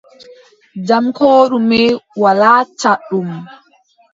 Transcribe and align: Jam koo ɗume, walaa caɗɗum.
Jam 0.87 1.05
koo 1.17 1.41
ɗume, 1.51 1.79
walaa 2.21 2.61
caɗɗum. 2.79 3.29